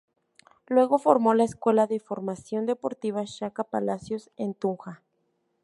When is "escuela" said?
1.43-1.85